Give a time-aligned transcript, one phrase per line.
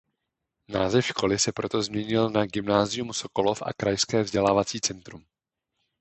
[0.67, 5.25] Název školy se proto změnil na "Gymnázium Sokolov a Krajské vzdělávací centrum".